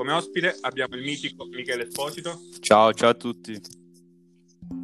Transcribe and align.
come 0.00 0.12
ospite 0.12 0.56
abbiamo 0.62 0.96
il 0.96 1.02
mitico 1.02 1.44
Michele 1.44 1.86
Esposito. 1.86 2.40
Ciao, 2.60 2.94
ciao 2.94 3.10
a 3.10 3.14
tutti. 3.14 3.60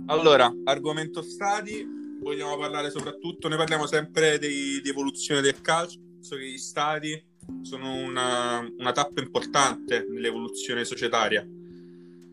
Allora, 0.08 0.52
argomento 0.64 1.22
stadi, 1.22 1.86
vogliamo 2.20 2.58
parlare 2.58 2.90
soprattutto, 2.90 3.48
noi 3.48 3.56
parliamo 3.56 3.86
sempre 3.86 4.38
di, 4.38 4.78
di 4.82 4.90
evoluzione 4.90 5.40
del 5.40 5.62
calcio, 5.62 5.98
che 6.20 6.46
gli 6.46 6.58
stadi 6.58 7.18
sono 7.62 7.94
una, 7.94 8.58
una 8.76 8.92
tappa 8.92 9.22
importante 9.22 10.06
nell'evoluzione 10.06 10.84
societaria, 10.84 11.48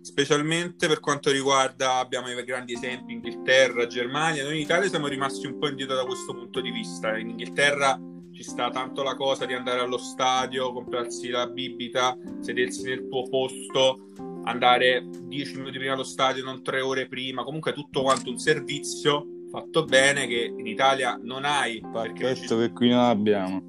specialmente 0.02 0.86
per 0.88 1.00
quanto 1.00 1.32
riguarda, 1.32 2.00
abbiamo 2.00 2.30
i 2.30 2.44
grandi 2.44 2.74
esempi, 2.74 3.14
Inghilterra, 3.14 3.88
Germania, 3.88 4.44
noi 4.44 4.56
in 4.56 4.62
Italia 4.62 4.90
siamo 4.90 5.08
rimasti 5.08 5.48
un 5.48 5.58
po' 5.58 5.70
indietro 5.70 5.96
da 5.96 6.04
questo 6.04 6.34
punto 6.34 6.60
di 6.60 6.72
vista, 6.72 7.18
in 7.18 7.30
Inghilterra 7.30 7.98
ci 8.34 8.44
sta 8.44 8.70
tanto 8.70 9.04
la 9.04 9.16
cosa 9.16 9.46
di 9.46 9.54
andare 9.54 9.80
allo 9.80 9.98
stadio, 9.98 10.74
comprarsi 10.74 11.30
la 11.30 11.48
bibita, 11.48 12.18
sedersi 12.40 12.84
nel 12.84 13.08
tuo 13.08 13.30
posto, 13.30 14.08
andare 14.44 15.08
10 15.22 15.58
minuti 15.58 15.78
prima 15.78 15.94
allo 15.94 16.04
stadio, 16.04 16.44
non 16.44 16.64
3 16.64 16.82
ore 16.82 17.08
prima, 17.08 17.44
comunque 17.44 17.74
tutto 17.74 18.02
quanto 18.02 18.30
un 18.30 18.40
servizio 18.40 19.28
fatto 19.54 19.86
bene 19.86 20.26
che 20.26 20.52
in 20.58 20.66
Italia 20.66 21.20
non 21.22 21.46
hai. 21.46 21.80
Pacchetto 21.80 22.58
che 22.58 22.72
qui 22.72 22.90
non 22.90 23.02
abbiamo. 23.02 23.66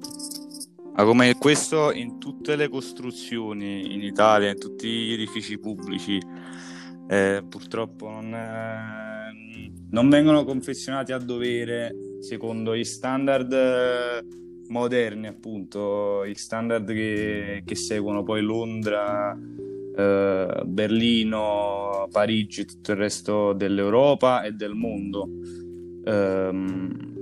Ma 0.95 1.03
come 1.03 1.35
questo 1.35 1.91
in 1.91 2.19
tutte 2.19 2.55
le 2.55 2.69
costruzioni 2.69 3.93
in 3.93 4.01
Italia, 4.01 4.49
in 4.49 4.57
tutti 4.57 4.87
gli 4.87 5.13
edifici 5.13 5.59
pubblici, 5.59 6.19
eh, 7.07 7.43
purtroppo 7.47 8.09
non, 8.09 8.33
eh, 8.33 9.71
non, 9.91 10.09
vengono 10.09 10.43
confezionati 10.43 11.11
a 11.11 11.19
dovere 11.19 11.93
secondo 12.21 12.75
gli 12.75 12.83
standard 12.83 13.53
moderni, 14.67 15.27
appunto, 15.27 16.25
gli 16.25 16.35
standard 16.35 16.87
che, 16.87 17.63
che 17.65 17.75
seguono 17.75 18.23
poi 18.23 18.41
Londra, 18.41 19.37
eh, 19.95 20.61
Berlino, 20.65 22.07
Parigi 22.11 22.61
e 22.61 22.65
tutto 22.65 22.91
il 22.91 22.97
resto 22.97 23.53
dell'Europa 23.53 24.43
e 24.43 24.51
del 24.51 24.73
mondo. 24.73 25.29
Um, 26.05 27.13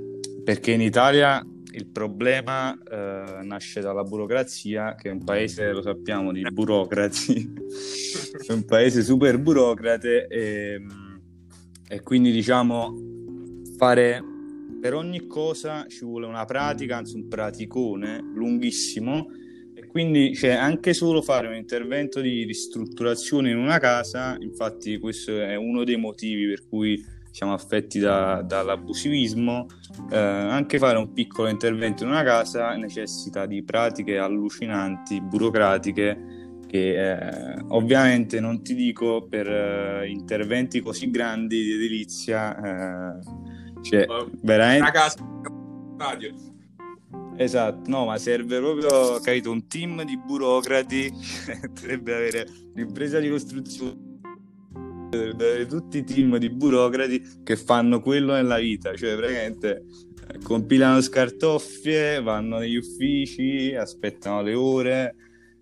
perché 0.43 0.71
in 0.71 0.81
Italia 0.81 1.45
il 1.71 1.87
problema 1.87 2.77
eh, 2.77 3.43
nasce 3.43 3.81
dalla 3.81 4.03
burocrazia, 4.03 4.95
che 4.95 5.09
è 5.09 5.11
un 5.11 5.23
paese, 5.23 5.71
lo 5.71 5.81
sappiamo, 5.81 6.31
di 6.31 6.43
burocrati, 6.51 7.53
è 8.47 8.51
un 8.51 8.65
paese 8.65 9.01
super 9.03 9.39
burocrate 9.39 10.27
e, 10.27 10.81
e 11.87 12.01
quindi 12.01 12.31
diciamo 12.31 12.95
fare 13.77 14.23
per 14.79 14.93
ogni 14.93 15.27
cosa 15.27 15.85
ci 15.87 16.05
vuole 16.05 16.25
una 16.25 16.45
pratica, 16.45 16.97
anzi 16.97 17.15
un 17.15 17.27
praticone 17.27 18.21
lunghissimo 18.33 19.27
e 19.73 19.87
quindi 19.87 20.35
cioè, 20.35 20.51
anche 20.51 20.93
solo 20.93 21.21
fare 21.21 21.47
un 21.47 21.55
intervento 21.55 22.21
di 22.21 22.43
ristrutturazione 22.43 23.51
in 23.51 23.57
una 23.57 23.79
casa, 23.79 24.37
infatti 24.39 24.97
questo 24.99 25.41
è 25.41 25.55
uno 25.55 25.83
dei 25.83 25.97
motivi 25.97 26.47
per 26.47 26.67
cui 26.67 27.03
siamo 27.31 27.53
affetti 27.53 27.97
da, 27.97 28.43
dall'abusivismo, 28.45 29.65
eh, 30.11 30.17
anche 30.17 30.77
fare 30.77 30.99
un 30.99 31.13
piccolo 31.13 31.47
intervento 31.47 32.03
in 32.03 32.09
una 32.09 32.21
casa 32.21 32.75
necessita 32.75 33.47
di 33.47 33.63
pratiche 33.63 34.19
allucinanti, 34.19 35.19
burocratiche, 35.19 36.59
che 36.67 37.11
eh, 37.11 37.59
ovviamente 37.69 38.39
non 38.39 38.61
ti 38.61 38.75
dico 38.75 39.25
per 39.27 39.47
eh, 39.47 40.09
interventi 40.09 40.79
così 40.81 41.09
grandi 41.09 41.63
di 41.63 41.73
edilizia 41.73 43.19
cioè, 43.83 44.05
veramente... 44.41 44.81
Una 44.81 44.91
casa, 44.91 45.15
radio. 45.97 46.33
Esatto, 47.35 47.89
no, 47.89 48.05
ma 48.05 48.17
serve 48.17 48.59
proprio, 48.59 49.19
capito, 49.19 49.51
un 49.51 49.67
team 49.67 50.03
di 50.03 50.17
burocrati, 50.17 51.11
dovrebbe 51.73 52.15
avere 52.15 52.47
l'impresa 52.75 53.19
di 53.19 53.29
costruzione, 53.29 53.95
dovrebbe 55.09 55.49
avere 55.49 55.65
tutti 55.65 55.99
i 55.99 56.03
team 56.03 56.37
di 56.37 56.49
burocrati 56.49 57.41
che 57.43 57.55
fanno 57.55 58.01
quello 58.01 58.33
nella 58.33 58.57
vita, 58.57 58.95
cioè 58.95 59.15
praticamente 59.15 59.85
compilano 60.43 61.01
scartoffie, 61.01 62.21
vanno 62.21 62.59
negli 62.59 62.77
uffici, 62.77 63.75
aspettano 63.75 64.41
le 64.41 64.53
ore, 64.53 65.15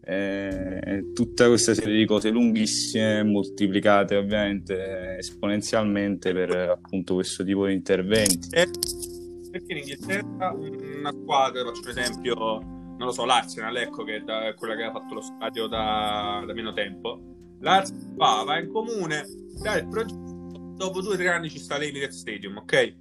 eh, 0.04 1.12
tutta 1.14 1.48
questa 1.48 1.74
serie 1.74 1.96
di 1.96 2.06
cose 2.06 2.30
lunghissime 2.30 3.24
moltiplicate 3.24 4.16
ovviamente 4.16 5.18
esponenzialmente 5.18 6.34
per 6.34 6.56
appunto 6.56 7.16
questo 7.16 7.44
tipo 7.44 7.68
di 7.68 7.74
interventi 7.74 8.50
perché 8.50 9.72
in 9.74 9.78
Inghilterra 9.78 10.54
una 10.54 11.12
squadra 11.12 11.64
faccio 11.64 11.82
un 11.82 11.90
esempio 11.90 12.36
non 12.36 13.08
lo 13.08 13.12
so 13.12 13.26
l'Arsenal 13.26 13.76
ecco 13.78 14.04
che 14.04 14.24
è 14.24 14.54
quella 14.56 14.76
che 14.76 14.84
ha 14.84 14.92
fatto 14.92 15.14
lo 15.14 15.22
stadio 15.22 15.68
da, 15.68 16.44
da 16.46 16.54
meno 16.54 16.74
tempo 16.74 17.22
l'Arsenal 17.60 18.16
va, 18.16 18.44
va 18.44 18.60
in 18.60 18.72
comune 18.72 19.24
dà 19.62 19.78
il 19.78 19.88
progetto 19.88 20.74
dopo 20.78 21.02
due 21.02 21.14
o 21.14 21.18
tre 21.18 21.28
anni 21.30 21.50
ci 21.50 21.60
sta 21.60 21.78
l'Emirates 21.78 22.18
Stadium 22.18 22.58
ok? 22.58 22.96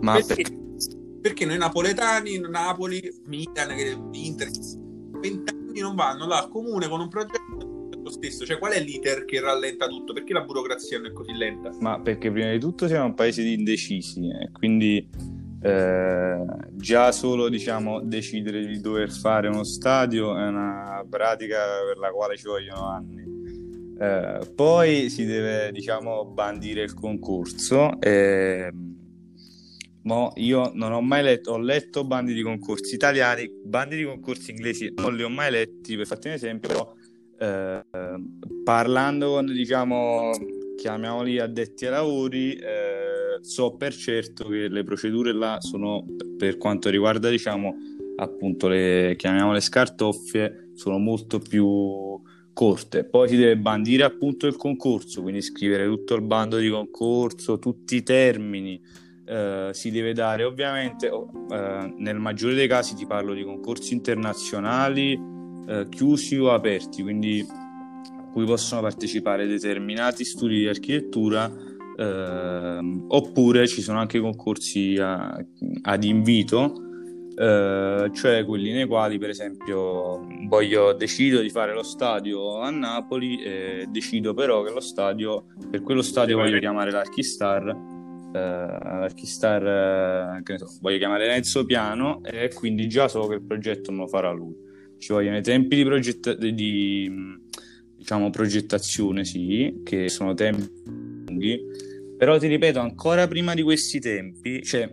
ma 0.00 0.14
perché? 0.14 0.34
perché? 0.34 0.62
perché 1.20 1.46
noi 1.46 1.56
napoletani 1.56 2.38
Napoli, 2.38 3.02
Milan, 3.24 4.10
Inter 4.12 4.50
20 5.20 5.63
anni 5.74 5.80
non 5.80 5.96
vanno 5.96 6.26
là 6.26 6.46
comune 6.50 6.88
con 6.88 7.00
un 7.00 7.08
progetto 7.08 7.72
lo 8.04 8.10
stesso, 8.10 8.44
cioè 8.44 8.58
qual 8.58 8.72
è 8.72 8.80
l'iter 8.80 9.24
che 9.24 9.40
rallenta 9.40 9.86
tutto? 9.86 10.12
Perché 10.12 10.34
la 10.34 10.42
burocrazia 10.42 10.98
non 10.98 11.06
è 11.06 11.12
così 11.12 11.32
lenta? 11.32 11.70
Ma 11.80 11.98
perché 11.98 12.30
prima 12.30 12.50
di 12.50 12.60
tutto 12.60 12.86
siamo 12.86 13.06
un 13.06 13.14
paese 13.14 13.42
di 13.42 13.54
indecisi 13.54 14.28
e 14.28 14.44
eh, 14.44 14.50
quindi 14.52 15.08
eh, 15.62 16.44
già 16.72 17.12
solo 17.12 17.48
diciamo 17.48 18.00
decidere 18.00 18.66
di 18.66 18.78
dover 18.80 19.10
fare 19.10 19.48
uno 19.48 19.64
stadio 19.64 20.36
è 20.36 20.46
una 20.46 21.02
pratica 21.08 21.60
per 21.86 21.96
la 21.96 22.10
quale 22.10 22.36
ci 22.36 22.46
vogliono 22.46 22.86
anni. 22.86 23.22
Eh, 23.98 24.50
poi 24.54 25.08
si 25.08 25.24
deve 25.24 25.72
diciamo 25.72 26.26
bandire 26.26 26.82
il 26.82 26.92
concorso 26.92 27.98
e 28.00 28.70
Mo 30.04 30.32
io 30.36 30.70
non 30.74 30.92
ho 30.92 31.00
mai 31.00 31.22
letto, 31.22 31.52
ho 31.52 31.58
letto 31.58 32.04
bandi 32.04 32.34
di 32.34 32.42
concorsi 32.42 32.94
italiani, 32.94 33.50
bandi 33.64 33.96
di 33.96 34.04
concorsi 34.04 34.50
inglesi 34.50 34.92
non 34.96 35.16
li 35.16 35.22
ho 35.22 35.30
mai 35.30 35.50
letti, 35.50 35.96
per 35.96 36.06
farti 36.06 36.28
un 36.28 36.34
esempio, 36.34 36.68
però 36.68 36.94
eh, 37.38 37.84
parlando 38.62 39.30
con, 39.30 39.46
diciamo, 39.46 40.30
chiamiamoli 40.76 41.38
addetti 41.38 41.86
ai 41.86 41.90
lavori, 41.92 42.52
eh, 42.54 43.38
so 43.40 43.76
per 43.76 43.94
certo 43.94 44.46
che 44.48 44.68
le 44.68 44.84
procedure 44.84 45.32
là 45.32 45.58
sono, 45.60 46.04
per 46.36 46.58
quanto 46.58 46.90
riguarda, 46.90 47.30
diciamo, 47.30 47.74
appunto 48.16 48.68
le, 48.68 49.14
chiamiamole 49.16 49.60
scartoffie, 49.60 50.72
sono 50.74 50.98
molto 50.98 51.38
più 51.38 52.20
corte. 52.52 53.04
Poi 53.04 53.28
si 53.28 53.36
deve 53.36 53.56
bandire 53.56 54.04
appunto 54.04 54.46
il 54.46 54.56
concorso, 54.56 55.22
quindi 55.22 55.40
scrivere 55.40 55.86
tutto 55.86 56.14
il 56.14 56.22
bando 56.22 56.58
di 56.58 56.68
concorso, 56.68 57.58
tutti 57.58 57.96
i 57.96 58.02
termini, 58.02 58.80
eh, 59.26 59.70
si 59.72 59.90
deve 59.90 60.12
dare. 60.12 60.44
Ovviamente 60.44 61.06
eh, 61.06 61.94
nel 61.96 62.18
maggiore 62.18 62.54
dei 62.54 62.68
casi 62.68 62.94
ti 62.94 63.06
parlo 63.06 63.34
di 63.34 63.44
concorsi 63.44 63.94
internazionali 63.94 65.32
eh, 65.66 65.86
chiusi 65.88 66.36
o 66.36 66.52
aperti 66.52 67.02
quindi 67.02 67.46
a 67.48 68.30
cui 68.32 68.44
possono 68.44 68.82
partecipare 68.82 69.46
determinati 69.46 70.24
studi 70.24 70.58
di 70.58 70.68
architettura 70.68 71.50
ehm, 71.96 73.06
oppure 73.08 73.66
ci 73.66 73.80
sono 73.80 73.98
anche 73.98 74.20
concorsi 74.20 74.96
a, 75.00 75.34
ad 75.82 76.04
invito 76.04 76.80
Uh, 77.34 78.12
cioè 78.12 78.44
quelli 78.44 78.70
nei 78.70 78.86
quali 78.86 79.18
per 79.18 79.28
esempio 79.28 80.24
voglio 80.46 80.92
decido 80.92 81.40
di 81.40 81.50
fare 81.50 81.74
lo 81.74 81.82
stadio 81.82 82.60
a 82.60 82.70
Napoli 82.70 83.42
e 83.42 83.86
decido 83.90 84.34
però 84.34 84.62
che 84.62 84.70
lo 84.70 84.78
stadio 84.78 85.46
per 85.68 85.82
quello 85.82 86.00
stadio 86.00 86.36
voglio 86.36 86.60
chiamare 86.60 86.92
l'Archistar 86.92 87.93
eh, 88.34 88.38
Archistar, 88.38 90.36
eh, 90.38 90.42
che 90.42 90.52
ne 90.52 90.58
so, 90.58 90.66
voglio 90.80 90.98
chiamare 90.98 91.26
Renzo 91.26 91.64
Piano 91.64 92.22
e 92.24 92.50
quindi 92.52 92.88
già 92.88 93.08
so 93.08 93.26
che 93.26 93.34
il 93.34 93.42
progetto 93.42 93.92
me 93.92 93.98
lo 93.98 94.06
farà 94.08 94.30
lui. 94.32 94.54
Ci 94.98 95.12
vogliono 95.12 95.36
i 95.36 95.42
tempi 95.42 95.76
di, 95.76 95.84
progetta- 95.84 96.34
di 96.34 97.10
diciamo, 97.96 98.30
progettazione, 98.30 99.24
sì, 99.24 99.80
che 99.84 100.08
sono 100.08 100.34
tempi 100.34 100.70
lunghi, 101.26 101.60
però 102.16 102.38
ti 102.38 102.46
ripeto, 102.46 102.78
ancora 102.78 103.26
prima 103.26 103.54
di 103.54 103.62
questi 103.62 103.98
tempi, 104.00 104.62
cioè, 104.62 104.92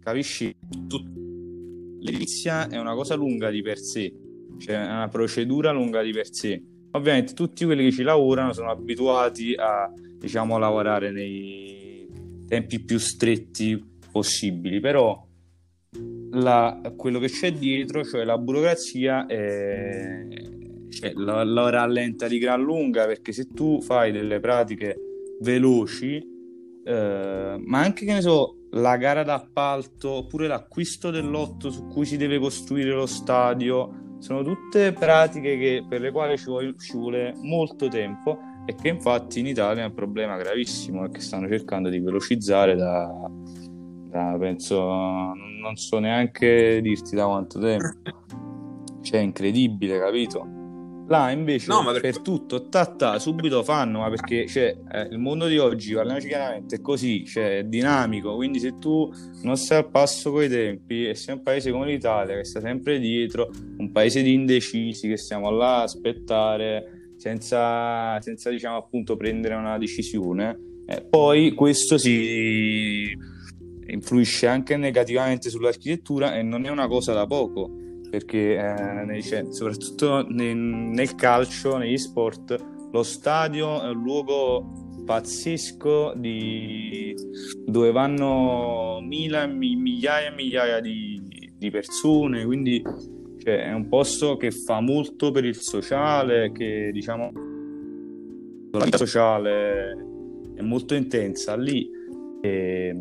capisci, 0.00 0.54
tut- 0.86 1.14
l'edilizia 2.00 2.68
è 2.68 2.78
una 2.78 2.94
cosa 2.94 3.14
lunga 3.14 3.50
di 3.50 3.62
per 3.62 3.78
sé, 3.78 4.12
cioè 4.58 4.76
è 4.76 4.90
una 4.90 5.08
procedura 5.08 5.72
lunga 5.72 6.02
di 6.02 6.12
per 6.12 6.32
sé. 6.32 6.62
Ovviamente 6.92 7.34
tutti 7.34 7.64
quelli 7.64 7.84
che 7.84 7.92
ci 7.92 8.02
lavorano 8.02 8.52
sono 8.52 8.70
abituati 8.70 9.54
a, 9.54 9.90
diciamo, 10.18 10.56
lavorare 10.58 11.10
nei 11.10 11.65
tempi 12.46 12.80
più 12.80 12.98
stretti 12.98 13.82
possibili, 14.10 14.80
però 14.80 15.24
la, 16.32 16.80
quello 16.96 17.18
che 17.18 17.28
c'è 17.28 17.52
dietro, 17.52 18.04
cioè 18.04 18.24
la 18.24 18.38
burocrazia, 18.38 19.26
è, 19.26 20.26
cioè, 20.90 21.12
la, 21.14 21.44
la, 21.44 21.70
rallenta 21.70 22.28
di 22.28 22.38
gran 22.38 22.62
lunga 22.62 23.06
perché 23.06 23.32
se 23.32 23.48
tu 23.48 23.80
fai 23.80 24.12
delle 24.12 24.40
pratiche 24.40 24.96
veloci, 25.40 26.16
eh, 26.84 27.56
ma 27.64 27.80
anche 27.80 28.04
che 28.04 28.12
ne 28.12 28.20
so, 28.20 28.56
la 28.70 28.96
gara 28.96 29.22
d'appalto 29.22 30.10
oppure 30.10 30.46
l'acquisto 30.46 31.10
del 31.10 31.28
lotto 31.28 31.70
su 31.70 31.86
cui 31.86 32.04
si 32.04 32.16
deve 32.16 32.38
costruire 32.38 32.90
lo 32.90 33.06
stadio 33.06 34.04
sono 34.18 34.42
tutte 34.42 34.92
pratiche 34.92 35.58
che, 35.58 35.84
per 35.88 36.00
le 36.00 36.10
quali 36.10 36.36
ci 36.36 36.46
vuole, 36.46 36.74
ci 36.78 36.92
vuole 36.92 37.34
molto 37.42 37.88
tempo 37.88 38.38
e 38.66 38.74
che 38.74 38.88
infatti 38.88 39.38
in 39.38 39.46
Italia 39.46 39.84
è 39.84 39.86
un 39.86 39.94
problema 39.94 40.36
gravissimo 40.36 41.04
e 41.04 41.10
che 41.10 41.20
stanno 41.20 41.48
cercando 41.48 41.88
di 41.88 42.00
velocizzare 42.00 42.74
da, 42.74 43.30
da 44.10 44.36
penso, 44.38 44.82
non 44.82 45.76
so 45.76 46.00
neanche 46.00 46.80
dirti 46.82 47.14
da 47.14 47.26
quanto 47.26 47.60
tempo. 47.60 47.86
Cioè, 49.02 49.20
è 49.20 49.22
incredibile, 49.22 50.00
capito? 50.00 50.54
Là 51.08 51.30
invece 51.30 51.70
no, 51.70 51.84
perché... 51.84 52.00
per 52.00 52.18
tutto, 52.18 52.68
ta, 52.68 53.20
subito 53.20 53.62
fanno, 53.62 54.00
ma 54.00 54.08
perché 54.08 54.48
cioè, 54.48 54.76
eh, 54.90 55.02
il 55.02 55.20
mondo 55.20 55.46
di 55.46 55.56
oggi, 55.56 55.94
parliamoci 55.94 56.26
chiaramente, 56.26 56.76
è 56.76 56.80
così, 56.80 57.24
cioè, 57.24 57.58
è 57.58 57.64
dinamico, 57.64 58.34
quindi 58.34 58.58
se 58.58 58.78
tu 58.78 59.08
non 59.42 59.56
stai 59.56 59.78
al 59.78 59.90
passo 59.90 60.32
coi 60.32 60.48
tempi 60.48 61.06
e 61.06 61.14
sei 61.14 61.36
un 61.36 61.42
paese 61.44 61.70
come 61.70 61.86
l'Italia 61.86 62.34
che 62.34 62.44
sta 62.44 62.58
sempre 62.58 62.98
dietro, 62.98 63.48
un 63.78 63.92
paese 63.92 64.22
di 64.22 64.34
indecisi 64.34 65.06
che 65.06 65.16
stiamo 65.16 65.50
là 65.50 65.78
a 65.78 65.82
aspettare 65.82 66.95
senza, 67.26 68.20
senza 68.20 68.50
diciamo 68.50 68.76
appunto 68.76 69.16
prendere 69.16 69.56
una 69.56 69.76
decisione, 69.78 70.56
eh, 70.86 71.02
poi 71.02 71.54
questo 71.54 71.98
si 71.98 73.12
influisce 73.88 74.46
anche 74.46 74.76
negativamente 74.76 75.50
sull'architettura 75.50 76.36
e 76.36 76.42
non 76.42 76.64
è 76.66 76.70
una 76.70 76.86
cosa 76.86 77.12
da 77.12 77.26
poco 77.26 77.84
perché 78.08 78.56
eh, 78.56 79.22
cioè, 79.22 79.44
soprattutto 79.50 80.24
nel, 80.28 80.56
nel, 80.56 81.16
calcio, 81.16 81.76
negli 81.76 81.98
sport, 81.98 82.56
lo 82.92 83.02
stadio 83.02 83.82
è 83.82 83.88
un 83.88 84.00
luogo 84.00 85.02
pazzesco 85.04 86.14
di... 86.16 87.12
dove 87.66 87.90
vanno 87.90 89.00
mila, 89.02 89.46
migliaia 89.46 90.30
e 90.30 90.34
migliaia 90.34 90.80
di, 90.80 91.20
di 91.56 91.70
persone, 91.70 92.44
quindi 92.44 92.80
cioè, 93.46 93.66
è 93.66 93.72
un 93.72 93.86
posto 93.86 94.36
che 94.36 94.50
fa 94.50 94.80
molto 94.80 95.30
per 95.30 95.44
il 95.44 95.54
sociale, 95.54 96.50
che 96.50 96.90
diciamo 96.92 97.30
la 98.72 98.84
vita 98.84 98.96
sociale 98.96 99.92
è 100.56 100.62
molto 100.62 100.94
intensa 100.94 101.54
lì 101.54 101.88
e, 102.42 102.92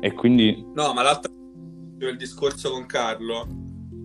e 0.00 0.12
quindi... 0.14 0.60
No, 0.74 0.92
ma 0.92 1.02
l'altro 1.02 1.30
il 2.00 2.16
discorso 2.16 2.72
con 2.72 2.84
Carlo 2.86 3.46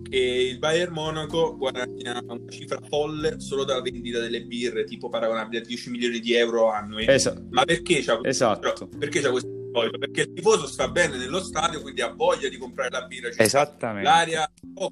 e 0.08 0.46
il 0.50 0.58
Bayern 0.60 0.92
Monaco 0.92 1.56
guadagna 1.56 2.22
una 2.24 2.38
cifra 2.48 2.78
folle 2.88 3.40
solo 3.40 3.64
dalla 3.64 3.82
vendita 3.82 4.20
delle 4.20 4.44
birre, 4.44 4.84
tipo 4.84 5.08
paragonabile 5.08 5.62
a 5.62 5.66
10 5.66 5.90
milioni 5.90 6.20
di 6.20 6.32
euro 6.34 6.70
annui. 6.70 7.06
Esatto. 7.08 7.44
Ma 7.50 7.64
perché 7.64 8.02
c'ha, 8.04 8.20
esatto. 8.22 8.88
perché 8.96 9.20
c'ha 9.20 9.32
questo 9.32 9.50
introito? 9.50 9.98
Perché 9.98 10.20
il 10.20 10.32
tifoso 10.32 10.68
sta 10.68 10.88
bene 10.88 11.16
nello 11.16 11.40
stadio, 11.40 11.80
quindi 11.80 12.02
ha 12.02 12.12
voglia 12.14 12.48
di 12.48 12.56
comprare 12.56 12.90
la 12.90 13.04
birra. 13.06 13.32
Cioè 13.32 13.42
Esattamente. 13.42 14.08
L'aria 14.08 14.48
oh, 14.74 14.90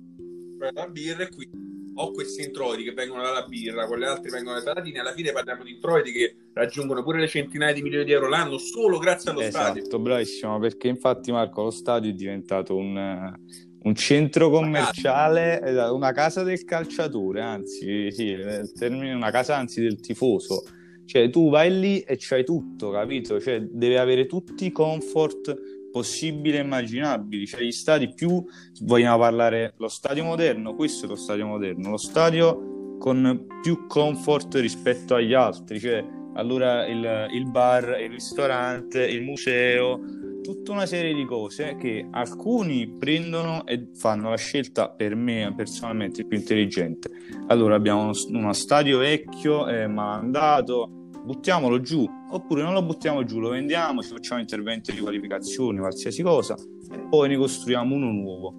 la 0.59 0.89
birra 0.89 1.23
e 1.25 1.29
quindi 1.29 1.93
ho 1.95 2.13
questi 2.13 2.43
introiti 2.43 2.85
che 2.85 2.93
vengono 2.93 3.23
dalla 3.23 3.45
birra, 3.45 3.87
quelle 3.87 4.07
altre 4.07 4.31
vengono 4.31 4.55
dai 4.55 4.65
patatini, 4.65 4.99
alla 4.99 5.13
fine 5.13 5.33
parliamo 5.33 5.65
di 5.65 5.73
introiti 5.73 6.13
che 6.13 6.37
raggiungono 6.53 7.03
pure 7.03 7.21
le 7.21 7.27
centinaia 7.27 7.73
di 7.73 7.83
milioni 7.83 8.05
di 8.05 8.13
euro 8.13 8.29
l'anno 8.29 8.59
solo 8.59 8.99
grazie 8.99 9.31
allo 9.31 9.41
esatto, 9.41 9.65
stadio. 9.65 9.83
Esatto, 9.83 9.99
bravissimo, 9.99 10.59
perché 10.59 10.89
infatti 10.89 11.33
Marco 11.33 11.63
lo 11.65 11.71
stadio 11.71 12.11
è 12.11 12.15
diventato 12.15 12.77
un 12.77 13.35
un 13.81 13.95
centro 13.95 14.51
commerciale, 14.51 15.61
una 15.91 16.13
casa 16.13 16.43
del 16.43 16.65
calciatore, 16.65 17.41
anzi, 17.41 18.11
sì, 18.11 18.37
termine, 18.77 19.15
una 19.15 19.31
casa 19.31 19.57
anzi 19.57 19.81
del 19.81 20.01
tifoso. 20.01 20.65
Cioè, 21.05 21.31
tu 21.31 21.49
vai 21.49 21.79
lì 21.79 22.01
e 22.01 22.17
c'hai 22.19 22.45
tutto, 22.45 22.91
capito? 22.91 23.41
Cioè, 23.41 23.63
deve 23.63 23.99
avere 23.99 24.27
tutti 24.27 24.67
i 24.67 24.73
comfort 24.73 25.78
possibili 25.91 26.57
e 26.57 26.61
immaginabili. 26.61 27.47
Cioè, 27.47 27.63
gli 27.63 27.73
stadi 27.73 28.13
più 28.13 28.45
vogliamo 28.83 29.19
parlare 29.19 29.75
lo 29.79 29.89
stadio 29.89 30.25
moderno, 30.25 30.75
questo 30.75 31.07
è 31.07 31.09
lo 31.09 31.17
stadio 31.17 31.47
moderno, 31.47 31.91
lo 31.91 31.97
stadio 31.97 32.97
con 32.99 33.47
più 33.63 33.87
comfort 33.87 34.55
rispetto 34.57 35.15
agli 35.15 35.35
altri. 35.35 35.79
Cioè, 35.79 36.05
allora 36.35 36.87
il, 36.87 37.29
il 37.33 37.51
bar, 37.51 38.01
il 38.01 38.11
ristorante, 38.11 39.05
il 39.07 39.23
museo, 39.23 40.01
tutta 40.43 40.73
una 40.73 40.87
serie 40.87 41.13
di 41.15 41.25
cose 41.25 41.77
che 41.77 42.07
alcuni 42.11 42.89
prendono 42.89 43.67
e 43.67 43.89
fanno 43.95 44.31
la 44.31 44.37
scelta 44.37 44.89
per 44.89 45.15
me 45.15 45.53
personalmente 45.57 46.25
più 46.25 46.39
intelligente. 46.39 47.11
Allora 47.49 47.75
abbiamo 47.75 48.03
uno, 48.03 48.13
uno 48.29 48.53
stadio 48.53 48.99
vecchio, 48.99 49.67
eh, 49.69 49.87
malandato, 49.87 50.98
buttiamolo 51.29 51.83
giù, 51.83 52.09
oppure 52.31 52.63
non 52.63 52.73
lo 52.73 52.83
buttiamo 52.83 53.23
giù, 53.23 53.39
lo 53.39 53.51
vendiamo, 53.51 54.03
ci 54.03 54.09
facciamo 54.09 54.41
interventi 54.41 54.93
di 54.93 55.01
qualificazione, 55.01 55.79
qualsiasi 55.79 56.23
cosa, 56.23 56.57
e 56.91 56.99
poi 57.11 57.29
ne 57.29 57.37
costruiamo 57.37 57.95
uno 57.95 58.11
nuovo. 58.11 58.55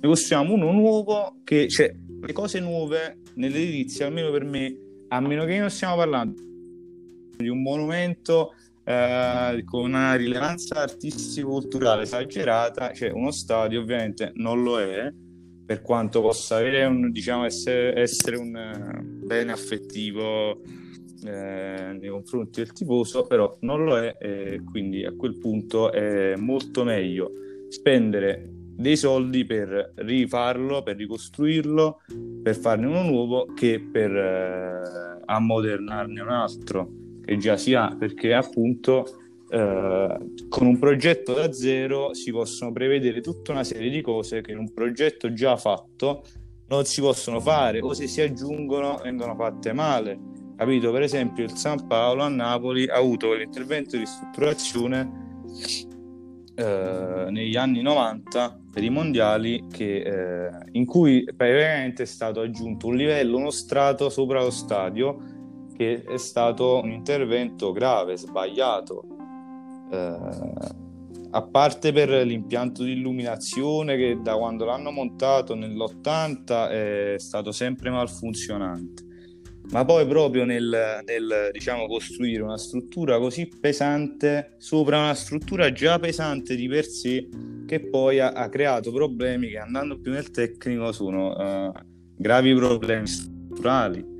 Ne 0.00 0.08
costruiamo 0.08 0.54
uno 0.54 0.70
nuovo 0.70 1.40
che, 1.42 1.68
cioè, 1.68 1.92
le 2.20 2.32
cose 2.32 2.60
nuove 2.60 3.18
nell'edilizia, 3.34 4.06
almeno 4.06 4.30
per 4.30 4.44
me, 4.44 4.72
a 5.08 5.20
meno 5.20 5.44
che 5.44 5.58
non 5.58 5.68
stiamo 5.68 5.96
parlando 5.96 6.40
di 7.36 7.48
un 7.48 7.60
monumento 7.60 8.54
eh, 8.84 9.62
con 9.64 9.82
una 9.82 10.14
rilevanza 10.14 10.76
artistico-culturale 10.76 12.02
esagerata, 12.02 12.92
cioè 12.92 13.10
uno 13.10 13.32
stadio 13.32 13.80
ovviamente 13.80 14.30
non 14.36 14.62
lo 14.62 14.78
è, 14.78 15.12
per 15.66 15.82
quanto 15.82 16.20
possa 16.20 16.56
avere 16.56 16.84
un, 16.84 17.10
diciamo, 17.10 17.44
essere, 17.44 17.98
essere 18.00 18.36
un 18.36 18.54
uh, 18.54 19.26
bene 19.26 19.50
affettivo 19.50 20.60
eh, 21.24 21.96
nei 21.98 22.08
confronti 22.08 22.60
del 22.60 22.72
tifoso, 22.72 23.24
però 23.26 23.56
non 23.60 23.84
lo 23.84 23.98
è 23.98 24.16
e 24.18 24.62
quindi 24.70 25.04
a 25.04 25.12
quel 25.12 25.38
punto 25.38 25.92
è 25.92 26.34
molto 26.36 26.84
meglio 26.84 27.30
spendere 27.68 28.50
dei 28.74 28.96
soldi 28.96 29.44
per 29.44 29.92
rifarlo, 29.96 30.82
per 30.82 30.96
ricostruirlo, 30.96 32.00
per 32.42 32.56
farne 32.56 32.86
uno 32.86 33.02
nuovo 33.02 33.46
che 33.54 33.80
per 33.80 34.14
eh, 34.14 35.20
ammodernarne 35.24 36.20
un 36.20 36.28
altro 36.28 36.90
che 37.24 37.36
già 37.36 37.56
si 37.56 37.74
ha, 37.74 37.94
perché 37.96 38.34
appunto 38.34 39.04
eh, 39.48 40.16
con 40.48 40.66
un 40.66 40.78
progetto 40.78 41.34
da 41.34 41.52
zero 41.52 42.14
si 42.14 42.32
possono 42.32 42.72
prevedere 42.72 43.20
tutta 43.20 43.52
una 43.52 43.64
serie 43.64 43.90
di 43.90 44.00
cose 44.00 44.40
che 44.40 44.52
in 44.52 44.58
un 44.58 44.72
progetto 44.72 45.32
già 45.32 45.56
fatto 45.56 46.24
non 46.68 46.84
si 46.84 47.00
possono 47.00 47.38
fare 47.38 47.80
o 47.80 47.92
se 47.92 48.06
si 48.06 48.20
aggiungono 48.22 48.98
vengono 49.02 49.34
fatte 49.34 49.72
male. 49.72 50.18
Capito? 50.62 50.92
Per 50.92 51.02
esempio 51.02 51.42
il 51.42 51.56
San 51.56 51.88
Paolo 51.88 52.22
a 52.22 52.28
Napoli 52.28 52.88
ha 52.88 52.94
avuto 52.94 53.34
l'intervento 53.34 53.96
di 53.96 54.04
ristrutturazione 54.04 55.40
eh, 56.54 57.26
negli 57.30 57.56
anni 57.56 57.82
90 57.82 58.60
per 58.70 58.84
i 58.84 58.88
mondiali 58.88 59.66
che, 59.68 60.02
eh, 60.02 60.50
in 60.70 60.86
cui 60.86 61.24
praticamente 61.24 62.04
è 62.04 62.06
stato 62.06 62.42
aggiunto 62.42 62.86
un 62.86 62.94
livello, 62.94 63.38
uno 63.38 63.50
strato 63.50 64.08
sopra 64.08 64.40
lo 64.40 64.50
stadio 64.50 65.18
che 65.76 66.04
è 66.04 66.16
stato 66.16 66.80
un 66.80 66.92
intervento 66.92 67.72
grave, 67.72 68.16
sbagliato. 68.16 69.02
Eh, 69.90 70.16
a 71.32 71.42
parte 71.42 71.90
per 71.90 72.10
l'impianto 72.24 72.84
di 72.84 72.92
illuminazione 72.92 73.96
che 73.96 74.20
da 74.22 74.36
quando 74.36 74.64
l'hanno 74.64 74.92
montato 74.92 75.56
nell'80 75.56 76.68
è 76.68 77.14
stato 77.18 77.50
sempre 77.50 77.90
malfunzionante, 77.90 79.10
ma 79.70 79.84
poi 79.84 80.06
proprio 80.06 80.44
nel, 80.44 81.00
nel 81.04 81.50
diciamo, 81.52 81.86
costruire 81.86 82.42
una 82.42 82.58
struttura 82.58 83.18
così 83.18 83.48
pesante 83.60 84.56
sopra 84.58 84.98
una 84.98 85.14
struttura 85.14 85.72
già 85.72 85.98
pesante 85.98 86.56
di 86.56 86.68
per 86.68 86.84
sé 86.84 87.28
che 87.66 87.80
poi 87.80 88.18
ha, 88.18 88.32
ha 88.32 88.48
creato 88.48 88.92
problemi 88.92 89.48
che 89.48 89.58
andando 89.58 89.98
più 89.98 90.12
nel 90.12 90.30
tecnico 90.30 90.92
sono 90.92 91.30
uh, 91.68 91.72
gravi 92.16 92.54
problemi 92.54 93.06
strutturali 93.06 94.10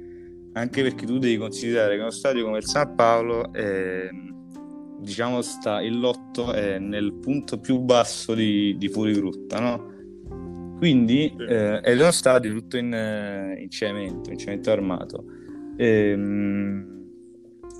anche 0.54 0.82
perché 0.82 1.06
tu 1.06 1.18
devi 1.18 1.36
considerare 1.36 1.96
che 1.96 2.00
uno 2.00 2.10
stadio 2.10 2.44
come 2.44 2.58
il 2.58 2.66
San 2.66 2.94
Paolo 2.94 3.52
è, 3.52 4.08
diciamo 5.00 5.42
sta 5.42 5.80
il 5.82 5.98
lotto 5.98 6.52
è 6.52 6.78
nel 6.78 7.12
punto 7.14 7.58
più 7.58 7.78
basso 7.78 8.34
di, 8.34 8.76
di 8.78 8.88
fuorigrutta 8.88 9.60
no? 9.60 9.91
Quindi 10.82 11.32
eh, 11.48 11.80
è 11.80 11.94
uno 11.94 12.10
stadio 12.10 12.52
tutto 12.52 12.76
in, 12.76 12.86
in, 13.56 13.70
cemento 13.70 14.32
in 14.32 14.36
cemento 14.36 14.72
armato 14.72 15.24
ehm, 15.76 17.04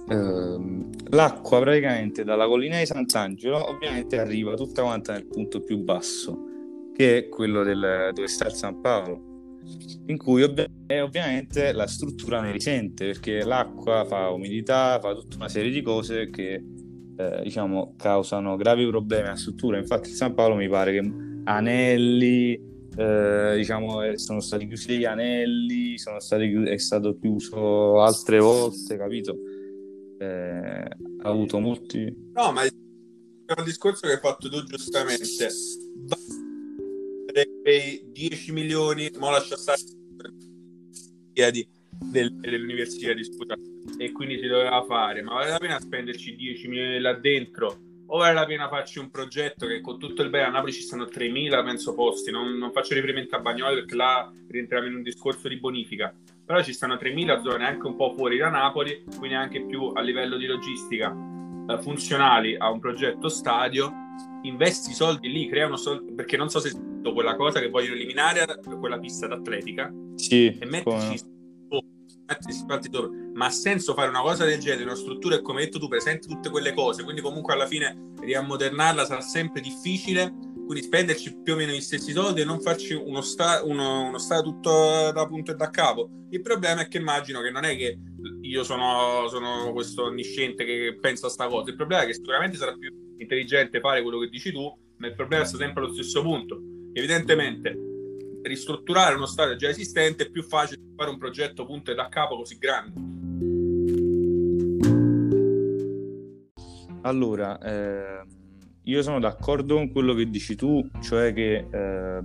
ehm, 0.09 0.91
l'acqua 1.09 1.59
praticamente 1.59 2.23
dalla 2.23 2.47
collina 2.47 2.79
di 2.79 2.87
Sant'Angelo 2.87 3.71
ovviamente 3.71 4.21
arriva 4.21 4.55
tutta 4.55 4.83
quanta 4.83 5.15
nel 5.15 5.27
punto 5.27 5.65
più 5.65 5.79
basso 5.79 6.45
che 6.95 7.19
è 7.19 7.29
quello 7.29 7.65
del, 7.65 8.11
dove 8.13 8.29
sta 8.29 8.47
il 8.47 8.53
San 8.53 8.81
Paolo 8.81 9.21
in 10.07 10.17
cui 10.17 10.45
ovvi- 10.45 10.71
ovviamente 11.03 11.73
la 11.73 11.89
struttura 11.89 12.41
ne 12.41 12.53
risente 12.53 13.07
perché 13.07 13.43
l'acqua 13.43 14.05
fa 14.05 14.31
umidità, 14.31 15.01
fa 15.01 15.13
tutta 15.15 15.35
una 15.39 15.49
serie 15.49 15.73
di 15.73 15.83
cose 15.83 16.31
che 16.31 16.63
eh, 17.17 17.41
diciamo 17.43 17.95
causano 17.97 18.57
gravi 18.57 18.87
problemi 18.87 19.29
alla 19.29 19.37
struttura. 19.37 19.79
Infatti, 19.79 20.09
il 20.09 20.17
San 20.17 20.35
Paolo 20.35 20.57
mi 20.57 20.69
pare 20.69 20.93
che 20.93 21.13
anelli, 21.45 22.72
eh, 22.97 23.55
diciamo, 23.57 24.03
eh, 24.03 24.19
sono 24.19 24.41
stati 24.41 24.67
chiusi 24.67 24.89
degli 24.89 25.05
anelli, 25.05 25.97
chiusi, 26.47 26.71
è 26.71 26.79
stato 26.79 27.19
chiuso 27.19 28.01
altre 28.03 28.39
volte, 28.39 28.97
capito? 28.97 29.37
Eh, 30.19 30.85
ha 31.23 31.29
avuto 31.29 31.59
molti. 31.59 32.31
No, 32.35 32.53
ma 32.53 32.63
un 32.63 33.65
discorso 33.65 34.07
che 34.07 34.15
hai 34.15 34.19
fatto 34.19 34.49
tu 34.49 34.63
giustamente 34.65 35.25
quei 37.63 38.11
10 38.13 38.53
milioni, 38.53 39.11
ma 39.19 39.31
lascia 39.31 39.57
stare 39.57 39.81
del, 42.11 42.35
dell'università 42.37 43.13
di 43.13 43.25
Sputa 43.25 43.55
e 43.99 44.13
quindi 44.13 44.39
si 44.39 44.47
doveva 44.47 44.85
fare, 44.85 45.23
ma 45.23 45.35
vale 45.35 45.51
la 45.51 45.59
pena 45.59 45.81
spenderci 45.81 46.37
10 46.37 46.69
milioni 46.69 47.01
là 47.01 47.15
dentro 47.15 47.92
o 48.13 48.19
vale 48.19 48.35
la 48.35 48.45
pena 48.45 48.69
farci 48.69 48.99
un 48.99 49.11
progetto 49.11 49.67
che 49.67 49.81
con 49.81 49.99
tutto 49.99 50.23
il 50.23 50.29
bene 50.29 50.47
a 50.47 50.51
Napoli 50.51 50.73
ci 50.73 50.83
stanno 50.83 51.05
3.000 51.05 51.65
penso 51.65 51.95
posti, 51.95 52.31
non, 52.31 52.59
non 52.59 52.71
faccio 52.71 52.95
riferimento 52.95 53.37
a 53.37 53.41
Bagnoli 53.41 53.77
perché 53.77 53.95
là 53.95 54.31
rientriamo 54.49 54.87
in 54.87 54.97
un 54.97 55.03
discorso 55.03 55.49
di 55.49 55.59
bonifica, 55.59 56.15
però 56.45 56.63
ci 56.63 56.75
stanno 56.75 56.95
3.000 56.97 57.43
zone 57.43 57.67
anche 57.67 57.87
un 57.87 57.97
po' 57.97 58.13
fuori 58.13 58.37
da 58.37 58.51
Napoli, 58.51 59.03
quindi 59.17 59.35
anche 59.35 59.65
più 59.65 59.93
a 59.95 60.03
livello 60.03 60.37
di 60.37 60.45
logistica 60.45 61.15
eh, 61.69 61.79
funzionali 61.81 62.55
a 62.55 62.71
un 62.71 62.81
progetto 62.81 63.31
stadio, 63.31 63.91
investi 64.43 64.91
i 64.91 64.95
soldi 64.95 65.33
lì, 65.33 65.49
crea 65.49 65.67
uno 65.67 65.77
soldi, 65.77 66.13
perché 66.13 66.37
non 66.37 66.51
so 66.51 66.61
se 66.61 66.71
quella 67.03 67.35
cosa 67.35 67.61
che 67.61 67.71
vogliono 67.71 67.95
eliminare 67.95 68.45
quella 68.79 68.99
pista 68.99 69.27
d'atletica. 69.27 69.91
Sì, 70.17 70.55
e 70.59 70.67
metterci 70.67 71.19
ma 73.35 73.47
ha 73.47 73.51
senso 73.51 73.95
fare 73.95 74.09
una 74.09 74.21
cosa 74.21 74.45
del 74.45 74.59
genere, 74.59 74.85
una 74.85 74.95
struttura 74.95 75.37
e 75.37 75.43
come 75.43 75.61
hai 75.61 75.65
detto 75.67 75.79
tu 75.79 75.89
presenti 75.89 76.29
tutte 76.29 76.51
quelle 76.51 76.73
cose, 76.73 77.03
quindi 77.03 77.21
comunque 77.21 77.53
alla 77.53 77.67
fine 77.67 78.13
riammodernarla 78.21 79.05
sarà 79.05 79.21
sempre 79.21 79.61
difficile, 79.61 80.33
quindi 80.67 80.83
spenderci 80.83 81.41
più 81.43 81.55
o 81.55 81.57
meno 81.57 81.73
gli 81.73 81.81
stessi 81.81 82.13
soldi 82.13 82.41
e 82.41 82.45
non 82.45 82.61
farci 82.61 82.95
uno, 82.95 83.21
sta, 83.21 83.63
uno, 83.65 84.07
uno 84.07 84.19
stato 84.19 84.43
tutto 84.43 85.11
da 85.13 85.27
punto 85.27 85.53
e 85.53 85.55
da 85.55 85.71
capo. 85.71 86.09
Il 86.31 86.41
problema 86.41 86.83
è 86.83 86.89
che 86.89 86.99
immagino 86.99 87.41
che 87.41 87.51
non 87.51 87.65
è 87.65 87.77
che 87.77 87.99
io 88.43 88.65
sono, 88.65 89.29
sono 89.29 89.73
questo 89.73 90.05
onnisciente 90.05 90.65
che 90.65 90.97
pensa 91.01 91.27
a 91.27 91.31
sta 91.31 91.49
cosa, 91.49 91.71
il 91.71 91.77
problema 91.77 92.03
è 92.03 92.07
che 92.07 92.15
sicuramente 92.15 92.57
sarà 92.57 92.75
più 92.77 92.91
intelligente 93.19 93.81
fare 93.81 94.03
quello 94.03 94.19
che 94.19 94.29
dici 94.29 94.53
tu, 94.53 94.73
ma 94.99 95.07
il 95.07 95.15
problema 95.15 95.45
sta 95.45 95.57
sempre 95.57 95.83
allo 95.83 95.93
stesso 95.93 96.23
punto. 96.23 96.61
Evidentemente 96.93 97.92
ristrutturare 98.43 99.15
uno 99.15 99.27
stadio 99.27 99.57
già 99.57 99.69
esistente 99.69 100.25
è 100.25 100.31
più 100.31 100.43
facile 100.43 100.81
fare 100.97 101.11
un 101.11 101.19
progetto 101.19 101.65
punto 101.65 101.95
da 101.95 102.09
capo 102.09 102.37
così 102.37 102.59
grande. 102.59 103.21
Allora, 107.03 107.59
eh, 107.59 108.25
io 108.83 109.03
sono 109.03 109.19
d'accordo 109.19 109.75
con 109.75 109.91
quello 109.91 110.15
che 110.15 110.29
dici 110.29 110.55
tu, 110.55 110.89
cioè 111.01 111.33
che 111.33 111.67
eh, 111.71 112.25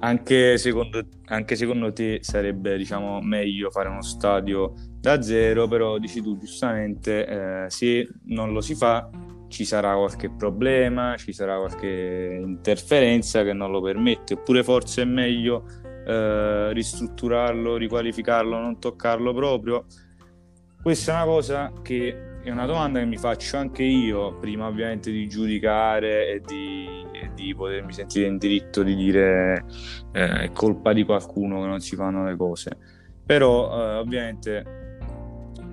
anche, 0.00 0.58
secondo, 0.58 1.06
anche, 1.26 1.56
secondo, 1.56 1.92
te 1.92 2.18
sarebbe 2.22 2.76
diciamo, 2.76 3.20
meglio 3.20 3.70
fare 3.70 3.88
uno 3.88 4.02
stadio 4.02 4.72
da 5.00 5.20
zero, 5.20 5.68
però 5.68 5.98
dici 5.98 6.22
tu 6.22 6.38
giustamente, 6.38 7.26
eh, 7.64 7.70
se 7.70 8.08
non 8.24 8.52
lo 8.52 8.60
si 8.60 8.74
fa 8.74 9.08
ci 9.48 9.64
sarà 9.64 9.94
qualche 9.96 10.30
problema, 10.30 11.16
ci 11.16 11.32
sarà 11.32 11.56
qualche 11.56 12.38
interferenza 12.40 13.42
che 13.42 13.52
non 13.52 13.70
lo 13.70 13.80
permette, 13.80 14.34
oppure 14.34 14.62
forse 14.62 15.02
è 15.02 15.04
meglio 15.04 15.64
eh, 16.06 16.72
ristrutturarlo, 16.72 17.76
riqualificarlo, 17.76 18.58
non 18.58 18.78
toccarlo 18.78 19.34
proprio. 19.34 19.84
Questa 20.80 21.12
è 21.12 21.14
una 21.16 21.24
cosa 21.24 21.72
che 21.82 22.40
è 22.42 22.50
una 22.50 22.66
domanda 22.66 22.98
che 22.98 23.04
mi 23.04 23.16
faccio 23.16 23.56
anche 23.56 23.82
io, 23.82 24.38
prima 24.38 24.66
ovviamente 24.66 25.10
di 25.10 25.28
giudicare 25.28 26.28
e 26.28 26.40
di, 26.40 26.86
e 27.12 27.30
di 27.34 27.54
potermi 27.54 27.92
sentire 27.92 28.26
in 28.26 28.38
diritto 28.38 28.82
di 28.82 28.94
dire 28.94 29.64
eh, 30.12 30.44
è 30.44 30.52
colpa 30.52 30.92
di 30.92 31.04
qualcuno 31.04 31.60
che 31.60 31.66
non 31.66 31.80
si 31.80 31.96
fanno 31.96 32.24
le 32.24 32.36
cose. 32.36 32.70
Però 33.26 33.70
eh, 33.70 33.94
ovviamente 33.96 34.78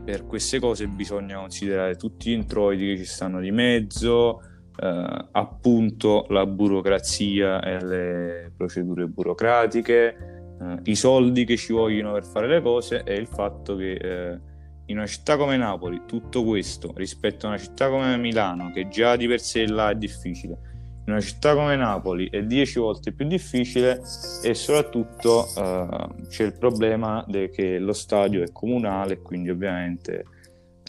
per 0.05 0.25
queste 0.27 0.59
cose 0.59 0.87
bisogna 0.87 1.39
considerare 1.39 1.95
tutti 1.95 2.29
gli 2.29 2.33
introiti 2.33 2.85
che 2.85 2.97
ci 2.97 3.05
stanno 3.05 3.39
di 3.39 3.51
mezzo, 3.51 4.41
eh, 4.77 5.27
appunto 5.31 6.27
la 6.29 6.45
burocrazia 6.45 7.61
e 7.61 7.83
le 7.83 8.51
procedure 8.55 9.07
burocratiche, 9.07 10.15
eh, 10.61 10.79
i 10.83 10.95
soldi 10.95 11.43
che 11.43 11.57
ci 11.57 11.73
vogliono 11.73 12.13
per 12.13 12.23
fare 12.23 12.47
le 12.47 12.61
cose 12.61 13.01
e 13.03 13.15
il 13.15 13.27
fatto 13.27 13.75
che 13.75 13.93
eh, 13.93 14.39
in 14.85 14.97
una 14.97 15.07
città 15.07 15.35
come 15.35 15.57
Napoli 15.57 16.03
tutto 16.05 16.43
questo 16.43 16.93
rispetto 16.95 17.47
a 17.47 17.49
una 17.49 17.57
città 17.57 17.89
come 17.89 18.15
Milano 18.17 18.71
che 18.71 18.87
già 18.87 19.15
di 19.15 19.27
per 19.27 19.39
sé 19.39 19.65
là 19.65 19.89
è 19.89 19.95
difficile 19.95 20.74
in 21.05 21.13
una 21.13 21.21
città 21.21 21.53
come 21.53 21.75
Napoli 21.75 22.29
è 22.29 22.41
dieci 22.43 22.79
volte 22.79 23.11
più 23.11 23.27
difficile 23.27 24.01
e 24.41 24.53
soprattutto 24.53 25.47
uh, 25.55 26.27
c'è 26.27 26.43
il 26.43 26.57
problema 26.57 27.23
de- 27.27 27.49
che 27.49 27.77
lo 27.79 27.93
stadio 27.93 28.41
è 28.41 28.51
comunale 28.51 29.21
quindi 29.21 29.51
ovviamente 29.51 30.25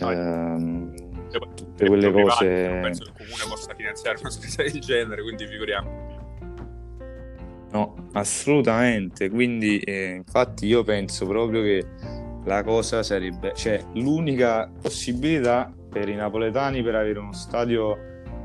uh, 0.00 0.92
tutte 1.54 1.86
quelle 1.86 2.10
cose 2.10 2.68
non 2.68 2.80
penso 2.82 3.04
che 3.04 3.10
il 3.10 3.16
comune 3.16 3.44
possa 3.48 3.74
finanziare 3.74 4.18
una 4.20 4.30
spesa 4.30 4.62
del 4.62 4.80
genere 4.80 5.22
quindi 5.22 5.46
figuriamo 5.46 6.06
no 7.76 8.08
assolutamente. 8.12 9.28
Quindi 9.28 9.78
eh, 9.78 10.14
infatti 10.16 10.66
io 10.66 10.82
penso 10.82 11.26
proprio 11.26 11.62
che 11.62 11.84
la 12.44 12.62
cosa 12.62 13.02
sarebbe 13.02 13.52
cioè 13.54 13.82
l'unica 13.94 14.70
possibilità 14.80 15.72
per 15.90 16.08
i 16.08 16.14
napoletani 16.14 16.82
per 16.82 16.94
avere 16.94 17.18
uno 17.18 17.32
stadio 17.32 17.90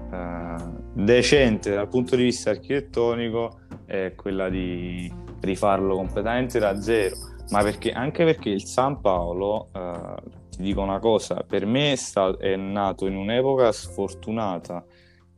uh, 0.10 0.81
decente 0.94 1.74
dal 1.74 1.88
punto 1.88 2.16
di 2.16 2.24
vista 2.24 2.50
architettonico 2.50 3.60
è 3.86 4.14
quella 4.16 4.50
di 4.50 5.12
rifarlo 5.42 5.96
completamente 5.96 6.60
da 6.60 6.80
zero, 6.82 7.16
ma 7.50 7.64
perché, 7.64 7.92
anche 7.92 8.24
perché 8.24 8.50
il 8.50 8.66
San 8.66 9.02
Paolo, 9.02 9.70
uh, 9.74 10.16
ti 10.50 10.62
dico 10.62 10.82
una 10.82 11.00
cosa, 11.00 11.44
per 11.48 11.66
me 11.66 11.94
è, 11.94 11.96
sta- 11.96 12.38
è 12.38 12.56
nato 12.56 13.08
in 13.08 13.16
un'epoca 13.16 13.72
sfortunata 13.72 14.86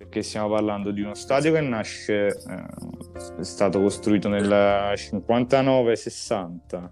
perché 0.04 0.22
stiamo 0.22 0.50
parlando 0.50 0.92
di 0.92 1.02
uno 1.02 1.14
stadio 1.14 1.54
che 1.54 1.62
nasce, 1.62 2.28
eh, 2.28 2.66
è 3.40 3.44
stato 3.44 3.80
costruito 3.80 4.28
nel 4.28 4.48
59-60, 4.48 6.90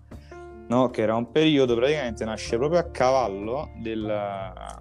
no? 0.70 0.90
che 0.90 1.02
era 1.02 1.16
un 1.16 1.30
periodo 1.30 1.76
praticamente 1.76 2.24
nasce 2.24 2.58
proprio 2.58 2.80
a 2.80 2.90
cavallo 2.90 3.72
della, 3.82 4.78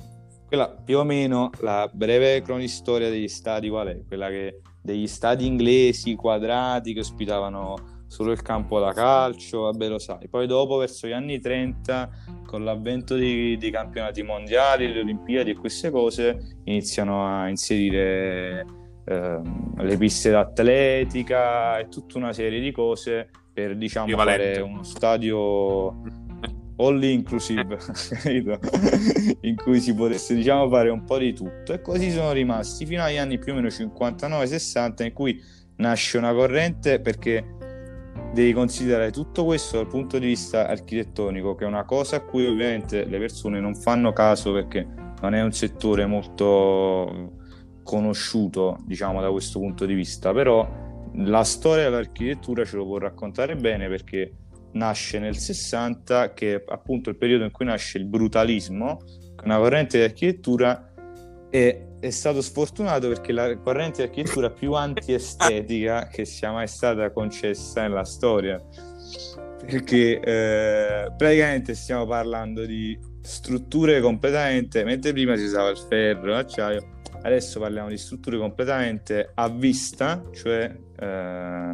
quella 0.50 0.68
più 0.68 0.98
o 0.98 1.04
meno 1.04 1.52
la 1.60 1.88
breve 1.92 2.42
cronistoria 2.42 3.08
degli 3.08 3.28
stadi 3.28 3.68
qual 3.68 3.86
è? 3.86 4.00
Quella 4.04 4.28
che 4.30 4.62
degli 4.82 5.06
stadi 5.06 5.46
inglesi 5.46 6.16
quadrati 6.16 6.92
che 6.92 6.98
ospitavano 6.98 8.02
solo 8.08 8.32
il 8.32 8.42
campo 8.42 8.80
da 8.80 8.92
calcio, 8.92 9.60
vabbè 9.60 9.86
lo 9.86 10.00
sai. 10.00 10.26
Poi 10.28 10.48
dopo 10.48 10.78
verso 10.78 11.06
gli 11.06 11.12
anni 11.12 11.38
30 11.38 12.10
con 12.44 12.64
l'avvento 12.64 13.14
dei, 13.14 13.56
dei 13.58 13.70
campionati 13.70 14.24
mondiali, 14.24 14.92
le 14.92 14.98
Olimpiadi 14.98 15.50
e 15.50 15.54
queste 15.54 15.88
cose 15.88 16.56
iniziano 16.64 17.24
a 17.24 17.48
inserire 17.48 18.66
eh, 19.04 19.40
le 19.76 19.96
piste 19.98 20.32
d'atletica 20.32 21.78
e 21.78 21.86
tutta 21.86 22.18
una 22.18 22.32
serie 22.32 22.58
di 22.58 22.72
cose 22.72 23.30
per 23.52 23.76
diciamo 23.76 24.16
fare 24.16 24.58
uno 24.58 24.82
stadio 24.82 25.94
all 26.80 27.02
inclusive, 27.02 27.78
in 29.42 29.56
cui 29.56 29.80
si 29.80 29.94
potesse 29.94 30.34
diciamo 30.34 30.68
fare 30.68 30.88
un 30.88 31.04
po' 31.04 31.18
di 31.18 31.32
tutto. 31.32 31.72
E 31.72 31.80
così 31.80 32.10
sono 32.10 32.32
rimasti 32.32 32.86
fino 32.86 33.02
agli 33.02 33.18
anni 33.18 33.38
più 33.38 33.52
o 33.52 33.56
meno 33.56 33.68
59-60 33.68 35.04
in 35.04 35.12
cui 35.12 35.40
nasce 35.76 36.18
una 36.18 36.32
corrente 36.32 37.00
perché 37.00 37.56
devi 38.32 38.52
considerare 38.52 39.10
tutto 39.10 39.44
questo 39.44 39.76
dal 39.76 39.86
punto 39.86 40.18
di 40.18 40.26
vista 40.26 40.68
architettonico 40.68 41.54
che 41.54 41.64
è 41.64 41.66
una 41.66 41.84
cosa 41.84 42.16
a 42.16 42.20
cui 42.20 42.46
ovviamente 42.46 43.04
le 43.04 43.18
persone 43.18 43.60
non 43.60 43.74
fanno 43.74 44.12
caso 44.12 44.52
perché 44.52 44.86
non 45.20 45.34
è 45.34 45.42
un 45.42 45.52
settore 45.52 46.06
molto 46.06 47.38
conosciuto 47.82 48.78
diciamo 48.84 49.20
da 49.20 49.30
questo 49.30 49.58
punto 49.58 49.84
di 49.84 49.94
vista. 49.94 50.32
Però 50.32 50.88
la 51.14 51.44
storia 51.44 51.84
dell'architettura 51.84 52.64
ce 52.64 52.76
lo 52.76 52.84
può 52.84 52.98
raccontare 52.98 53.56
bene 53.56 53.88
perché 53.88 54.32
nasce 54.72 55.18
nel 55.18 55.36
60, 55.36 56.32
che 56.32 56.56
è 56.56 56.64
appunto 56.68 57.10
il 57.10 57.16
periodo 57.16 57.44
in 57.44 57.50
cui 57.50 57.64
nasce 57.64 57.98
il 57.98 58.06
brutalismo, 58.06 59.00
una 59.44 59.58
corrente 59.58 59.98
di 59.98 60.04
architettura 60.04 60.92
e 61.50 61.86
è 62.00 62.10
stato 62.10 62.40
sfortunato 62.40 63.08
perché 63.08 63.32
la 63.32 63.56
corrente 63.58 64.02
di 64.02 64.08
architettura 64.08 64.50
più 64.50 64.72
antiestetica 64.72 66.06
che 66.06 66.24
sia 66.24 66.52
mai 66.52 66.66
stata 66.66 67.10
concessa 67.10 67.82
nella 67.82 68.04
storia. 68.04 68.58
Perché 69.64 70.20
eh, 70.20 71.12
praticamente 71.16 71.74
stiamo 71.74 72.06
parlando 72.06 72.64
di 72.64 72.98
strutture 73.20 74.00
completamente, 74.00 74.82
mentre 74.84 75.12
prima 75.12 75.36
si 75.36 75.44
usava 75.44 75.68
il 75.68 75.76
ferro, 75.76 76.32
l'acciaio, 76.32 76.98
adesso 77.22 77.60
parliamo 77.60 77.88
di 77.88 77.98
strutture 77.98 78.38
completamente 78.38 79.30
a 79.34 79.48
vista, 79.48 80.24
cioè 80.32 80.74
eh, 80.98 81.72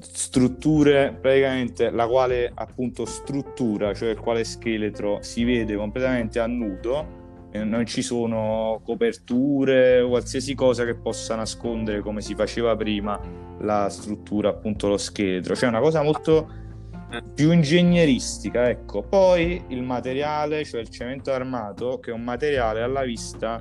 strutture 0.00 1.16
praticamente 1.20 1.90
la 1.90 2.06
quale 2.06 2.50
appunto 2.54 3.04
struttura 3.04 3.94
cioè 3.94 4.10
il 4.10 4.18
quale 4.18 4.44
scheletro 4.44 5.18
si 5.22 5.44
vede 5.44 5.74
completamente 5.76 6.38
a 6.38 6.46
nudo 6.46 7.18
non 7.64 7.86
ci 7.86 8.02
sono 8.02 8.80
coperture 8.84 10.04
qualsiasi 10.06 10.54
cosa 10.54 10.84
che 10.84 10.94
possa 10.94 11.34
nascondere 11.34 12.00
come 12.00 12.20
si 12.20 12.34
faceva 12.34 12.76
prima 12.76 13.18
la 13.60 13.88
struttura 13.88 14.50
appunto 14.50 14.88
lo 14.88 14.96
scheletro. 14.96 15.56
Cioè 15.56 15.68
una 15.68 15.80
cosa 15.80 16.02
molto 16.02 16.66
più 17.34 17.52
ingegneristica 17.52 18.68
ecco. 18.68 19.02
Poi 19.02 19.64
il 19.68 19.82
materiale 19.82 20.64
cioè 20.64 20.80
il 20.80 20.88
cemento 20.88 21.32
armato 21.32 21.98
che 22.00 22.10
è 22.10 22.14
un 22.14 22.22
materiale 22.22 22.82
alla 22.82 23.02
vista 23.02 23.58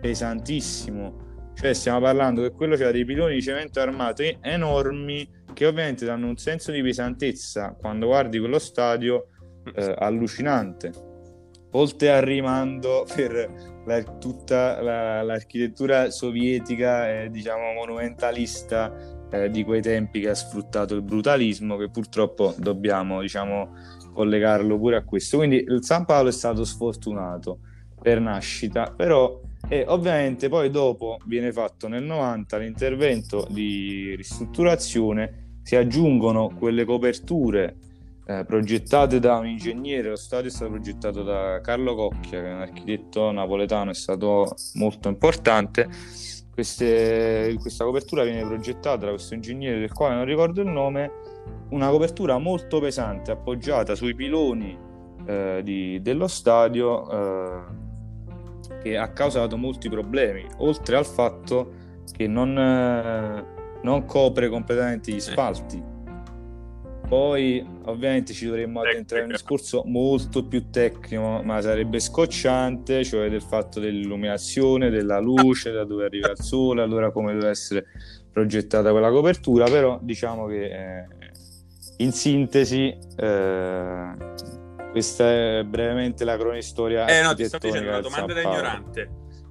pesantissimo. 0.00 1.28
Cioè 1.54 1.72
stiamo 1.74 2.00
parlando 2.00 2.42
che 2.42 2.52
quello 2.52 2.76
c'era 2.76 2.90
dei 2.90 3.04
piloni 3.04 3.34
di 3.34 3.42
cemento 3.42 3.80
armato 3.80 4.22
enormi 4.40 5.28
che 5.52 5.66
ovviamente 5.66 6.04
danno 6.04 6.28
un 6.28 6.36
senso 6.36 6.72
di 6.72 6.82
pesantezza 6.82 7.76
quando 7.78 8.06
guardi 8.06 8.38
quello 8.38 8.58
stadio 8.58 9.28
eh, 9.74 9.94
allucinante. 9.98 11.08
Oltre 11.72 12.10
al 12.10 12.22
rimando 12.22 13.06
per 13.14 13.82
la, 13.86 14.02
tutta 14.02 14.80
la, 14.82 15.22
l'architettura 15.22 16.10
sovietica, 16.10 17.22
eh, 17.22 17.30
diciamo 17.30 17.72
monumentalista 17.72 18.92
eh, 19.30 19.50
di 19.50 19.62
quei 19.62 19.80
tempi 19.80 20.20
che 20.20 20.30
ha 20.30 20.34
sfruttato 20.34 20.94
il 20.94 21.02
brutalismo, 21.02 21.76
che 21.76 21.88
purtroppo 21.88 22.54
dobbiamo, 22.58 23.20
diciamo, 23.20 23.76
collegarlo 24.12 24.76
pure 24.78 24.96
a 24.96 25.04
questo. 25.04 25.36
Quindi 25.36 25.64
il 25.66 25.84
San 25.84 26.04
Paolo 26.04 26.30
è 26.30 26.32
stato 26.32 26.64
sfortunato 26.64 27.60
per 28.00 28.20
nascita, 28.20 28.92
però 28.96 29.40
e 29.68 29.84
ovviamente 29.86 30.48
poi 30.48 30.70
dopo 30.70 31.18
viene 31.26 31.52
fatto 31.52 31.86
nel 31.86 32.02
90 32.02 32.58
l'intervento 32.58 33.46
di 33.50 34.14
ristrutturazione, 34.16 35.39
si 35.62 35.76
aggiungono 35.76 36.50
quelle 36.58 36.84
coperture 36.84 37.76
eh, 38.30 38.44
progettate 38.44 39.18
da 39.18 39.38
un 39.38 39.48
ingegnere, 39.48 40.10
lo 40.10 40.16
stadio 40.16 40.48
è 40.48 40.52
stato 40.52 40.70
progettato 40.70 41.24
da 41.24 41.60
Carlo 41.60 41.96
Cocchia, 41.96 42.40
che 42.40 42.48
è 42.48 42.52
un 42.52 42.60
architetto 42.60 43.32
napoletano, 43.32 43.90
è 43.90 43.94
stato 43.94 44.54
molto 44.74 45.08
importante. 45.08 45.88
Queste, 46.52 47.56
questa 47.60 47.84
copertura 47.84 48.22
viene 48.22 48.46
progettata 48.46 49.06
da 49.06 49.10
questo 49.10 49.34
ingegnere 49.34 49.80
del 49.80 49.92
quale 49.92 50.14
non 50.14 50.24
ricordo 50.24 50.60
il 50.60 50.68
nome, 50.68 51.10
una 51.70 51.88
copertura 51.88 52.38
molto 52.38 52.78
pesante 52.78 53.32
appoggiata 53.32 53.96
sui 53.96 54.14
piloni 54.14 54.78
eh, 55.26 55.60
di, 55.64 56.00
dello 56.00 56.28
stadio 56.28 57.10
eh, 57.10 57.62
che 58.82 58.96
ha 58.96 59.08
causato 59.08 59.56
molti 59.56 59.88
problemi, 59.88 60.46
oltre 60.58 60.96
al 60.96 61.06
fatto 61.06 61.72
che 62.12 62.26
non, 62.28 62.56
eh, 62.56 63.44
non 63.82 64.04
copre 64.04 64.48
completamente 64.48 65.12
gli 65.12 65.20
spalti. 65.20 65.82
Poi 67.08 67.66
ovviamente 67.86 68.32
ci 68.32 68.46
dovremmo 68.46 68.82
addentrare 68.82 69.24
in 69.24 69.30
un 69.30 69.34
discorso 69.34 69.82
molto 69.84 70.46
più 70.46 70.70
tecnico, 70.70 71.42
ma 71.42 71.60
sarebbe 71.60 71.98
scocciante, 71.98 73.02
cioè 73.02 73.28
del 73.28 73.42
fatto 73.42 73.80
dell'illuminazione, 73.80 74.90
della 74.90 75.18
luce, 75.18 75.72
da 75.72 75.82
dove 75.82 76.04
arriva 76.04 76.30
il 76.30 76.38
sole, 76.38 76.82
allora 76.82 77.10
come 77.10 77.32
deve 77.32 77.48
essere 77.48 77.86
progettata 78.30 78.92
quella 78.92 79.10
copertura, 79.10 79.64
però 79.64 79.98
diciamo 80.00 80.46
che 80.46 80.66
eh, 80.66 81.06
in 81.96 82.12
sintesi 82.12 82.96
eh, 83.16 84.14
questa 84.92 85.30
è 85.30 85.64
brevemente 85.64 86.24
la 86.24 86.36
cronistoria. 86.36 87.06
Eh 87.06 87.22
no, 87.22 87.34
ti 87.34 87.44
sto 87.44 87.58
dicendo 87.58 87.88
una 87.88 88.00
domanda 88.00 88.32
da 88.34 88.40
ignorante. 88.40 89.10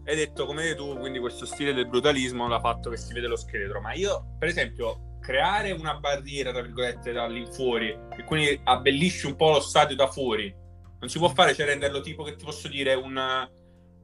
Hai 0.10 0.16
detto 0.16 0.48
come 0.48 0.74
tu, 0.74 0.98
quindi 0.98 1.20
questo 1.20 1.46
stile 1.46 1.72
del 1.72 1.88
brutalismo 1.88 2.48
l'ha 2.48 2.60
fatto 2.60 2.90
che 2.90 2.98
si 2.98 3.14
vede 3.14 3.28
lo 3.28 3.36
scheletro, 3.36 3.80
ma 3.80 3.94
io, 3.94 4.38
per 4.40 4.48
esempio, 4.48 5.18
creare 5.20 5.70
una 5.70 6.00
barriera, 6.00 6.52
tra 6.52 6.64
virgolette, 6.64 7.12
dall'infuori, 7.12 7.96
e 8.18 8.24
quindi 8.24 8.60
abbellisci 8.64 9.28
un 9.28 9.36
po' 9.36 9.52
lo 9.52 9.60
stadio 9.60 9.96
da 9.96 10.08
fuori, 10.08 10.52
non 11.00 11.10
si 11.10 11.20
può 11.20 11.30
fare, 11.30 11.54
cioè 11.54 11.68
renderlo 11.68 12.02
tipo 12.02 12.24
che 12.24 12.36
ti 12.36 12.44
posso 12.44 12.68
dire 12.68 12.96
un, 12.96 13.22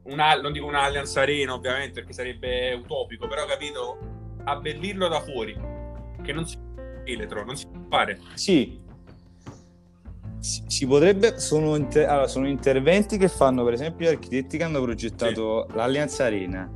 una, 0.03 0.33
non 0.35 0.51
dico 0.51 0.67
un'Allianz 0.67 1.15
Arena 1.17 1.55
ovviamente 1.55 2.01
perché 2.01 2.13
sarebbe 2.13 2.74
utopico, 2.74 3.27
però 3.27 3.47
capito, 3.47 3.97
abbellirlo 4.43 5.07
da 5.07 5.21
fuori, 5.21 5.53
che 6.21 6.33
non 6.33 6.45
si 6.45 6.55
scheletro, 7.01 7.43
non 7.43 7.57
si 7.57 7.65
può 7.65 7.81
fare. 7.89 8.19
Sì, 8.35 8.79
si, 10.45 10.63
si 10.67 10.85
potrebbe, 10.85 11.39
sono, 11.39 11.75
inter, 11.75 12.07
allora, 12.07 12.27
sono, 12.27 12.47
interventi 12.47 13.17
che 13.17 13.27
fanno 13.27 13.63
per 13.63 13.73
esempio 13.73 14.05
gli 14.05 14.11
architetti 14.11 14.57
che 14.57 14.63
hanno 14.63 14.79
progettato 14.79 15.65
sì. 15.67 15.75
l'Allianza 15.75 16.25
Arena, 16.25 16.71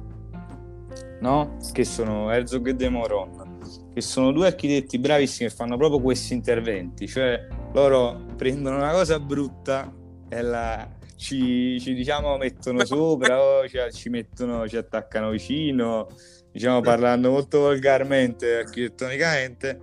no? 1.19 1.57
Che 1.71 1.85
sono 1.85 2.31
Herzog 2.31 2.69
e 2.69 2.73
De 2.73 2.89
Moron, 2.89 3.59
che 3.93 4.01
sono 4.01 4.31
due 4.31 4.47
architetti 4.47 4.97
bravissimi 4.97 5.49
che 5.49 5.55
fanno 5.55 5.77
proprio 5.77 6.01
questi 6.01 6.33
interventi, 6.33 7.07
cioè 7.07 7.47
loro 7.73 8.25
prendono 8.35 8.77
una 8.77 8.91
cosa 8.91 9.19
brutta 9.19 9.93
e 10.29 10.41
la, 10.41 10.89
ci, 11.15 11.79
ci 11.79 11.93
diciamo 11.93 12.38
mettono 12.38 12.83
sopra 12.85 13.39
o 13.39 13.67
ci, 13.67 13.77
ci, 13.91 14.10
mettono, 14.10 14.67
ci 14.67 14.77
attaccano 14.77 15.29
vicino, 15.29 16.08
diciamo 16.51 16.82
parlando 16.82 17.29
molto 17.29 17.60
volgarmente 17.60 18.58
architettonicamente, 18.58 19.79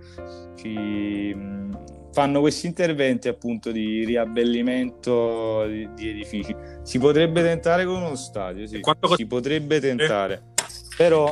ci 0.57 1.33
fanno 2.17 2.39
questi 2.39 2.65
interventi 2.65 3.27
appunto 3.27 3.71
di 3.71 4.03
riabbellimento 4.03 5.67
di, 5.67 5.87
di 5.93 6.09
edifici. 6.09 6.55
Si 6.81 6.97
potrebbe 6.97 7.43
tentare 7.43 7.85
con 7.85 8.01
uno 8.01 8.15
stadio, 8.15 8.65
sì, 8.65 8.79
Quanto 8.79 9.15
si 9.15 9.27
potrebbe 9.27 9.79
tentare, 9.79 10.53
però 10.97 11.31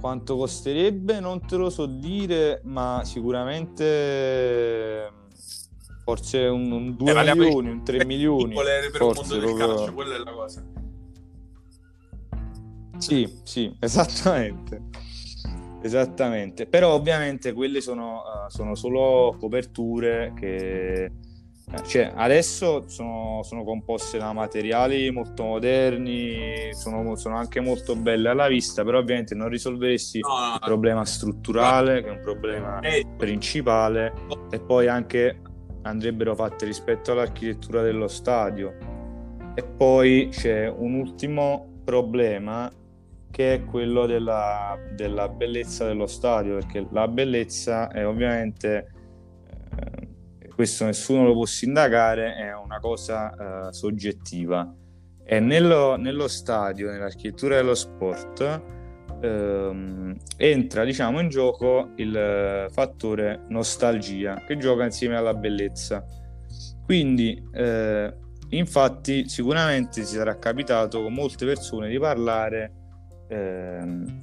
quanto 0.00 0.36
costerebbe 0.38 1.20
non 1.20 1.46
te 1.46 1.56
lo 1.56 1.68
so 1.68 1.84
dire, 1.84 2.62
ma 2.64 3.02
sicuramente 3.04 5.10
forse 6.04 6.46
un, 6.46 6.96
2 6.96 7.10
eh, 7.10 7.34
milioni, 7.34 7.68
un 7.68 7.84
3 7.84 8.04
milioni. 8.06 8.54
Per 8.54 8.90
forse, 8.92 9.34
un 9.34 9.40
mondo 9.40 9.46
del 9.46 9.56
calcio, 9.58 9.92
quella 9.92 10.14
è 10.14 10.18
la 10.20 10.32
cosa. 10.32 10.64
Sì, 12.96 13.40
sì, 13.42 13.76
esattamente. 13.78 15.03
Esattamente, 15.84 16.66
però 16.66 16.94
ovviamente 16.94 17.52
quelle 17.52 17.82
sono, 17.82 18.22
uh, 18.22 18.48
sono 18.48 18.74
solo 18.74 19.36
coperture 19.38 20.32
che 20.34 21.04
eh, 21.04 21.82
cioè, 21.86 22.12
adesso 22.14 22.88
sono, 22.88 23.42
sono, 23.42 23.64
composte 23.64 24.16
da 24.16 24.32
materiali 24.32 25.10
molto 25.10 25.44
moderni, 25.44 26.70
sono, 26.72 27.16
sono, 27.16 27.36
anche 27.36 27.60
molto 27.60 27.96
belle 27.96 28.30
alla 28.30 28.48
vista, 28.48 28.82
però 28.82 28.98
ovviamente 28.98 29.34
non 29.34 29.48
risolveresti 29.48 30.20
no, 30.20 30.28
no, 30.28 30.54
il 30.54 30.60
problema 30.62 31.04
strutturale, 31.04 32.02
che 32.02 32.08
è 32.08 32.12
un 32.12 32.20
problema 32.20 32.80
eh. 32.80 33.04
principale, 33.16 34.12
e 34.50 34.60
poi 34.60 34.88
anche 34.88 35.40
andrebbero 35.82 36.34
fatte 36.34 36.64
rispetto 36.64 37.12
all'architettura 37.12 37.82
dello 37.82 38.08
stadio. 38.08 38.74
E 39.54 39.62
poi 39.62 40.28
c'è 40.30 40.68
un 40.68 40.94
ultimo 40.94 41.80
problema 41.84 42.70
che 43.34 43.54
è 43.54 43.64
quello 43.64 44.06
della, 44.06 44.78
della 44.94 45.28
bellezza 45.28 45.86
dello 45.86 46.06
stadio, 46.06 46.54
perché 46.54 46.86
la 46.92 47.08
bellezza 47.08 47.88
è 47.88 48.06
ovviamente, 48.06 48.92
eh, 49.76 50.48
questo 50.54 50.84
nessuno 50.84 51.24
lo 51.24 51.32
può 51.32 51.44
sindacare, 51.44 52.36
è 52.36 52.54
una 52.54 52.78
cosa 52.78 53.66
eh, 53.66 53.72
soggettiva. 53.72 54.72
E 55.24 55.40
nello, 55.40 55.96
nello, 55.96 56.28
stadio, 56.28 56.92
nell'architettura 56.92 57.56
dello 57.56 57.74
sport, 57.74 58.62
ehm, 59.20 60.16
entra 60.36 60.84
diciamo 60.84 61.18
in 61.18 61.28
gioco 61.28 61.90
il 61.96 62.68
fattore 62.70 63.46
nostalgia 63.48 64.44
che 64.46 64.56
gioca 64.58 64.84
insieme 64.84 65.16
alla 65.16 65.34
bellezza. 65.34 66.04
Quindi, 66.84 67.42
eh, 67.52 68.14
infatti, 68.50 69.28
sicuramente 69.28 70.04
si 70.04 70.14
sarà 70.14 70.38
capitato 70.38 71.02
con 71.02 71.12
molte 71.12 71.44
persone 71.44 71.88
di 71.88 71.98
parlare 71.98 72.82
ehm, 73.28 74.22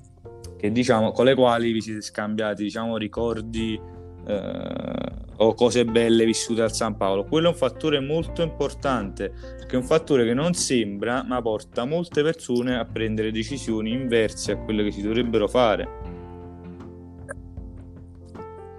che, 0.58 0.72
diciamo, 0.72 1.12
con 1.12 1.26
le 1.26 1.36
quali 1.36 1.72
vi 1.72 1.82
siete 1.82 2.02
scambiati 2.02 2.64
diciamo, 2.64 2.98
ricordi 2.98 3.80
eh, 4.28 5.20
o 5.38 5.54
cose 5.56 5.86
belle 5.86 6.26
vissute 6.26 6.62
al 6.62 6.74
San 6.74 6.96
Paolo. 6.98 7.26
Quello 7.26 7.48
è 7.48 7.52
un 7.52 7.58
fattore 7.58 8.00
molto 8.00 8.44
importante 8.44 9.32
perché 9.58 9.76
è 9.76 9.80
un 9.80 9.86
fattore 9.86 10.24
che 10.24 10.34
non 10.34 10.54
sembra 10.54 11.24
ma 11.24 11.42
porta 11.42 11.86
molte 11.86 12.22
persone 12.22 12.78
a 12.78 12.86
prendere 12.86 13.32
decisioni 13.32 13.92
inverse 13.92 14.52
a 14.52 14.58
quelle 14.58 14.84
che 14.84 14.92
si 14.92 15.02
dovrebbero 15.02 15.48
fare. 15.48 16.20